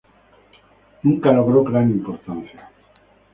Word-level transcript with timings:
Nunca 1.03 1.31
logró 1.31 1.63
gran 1.63 1.91
importancia. 1.91 2.71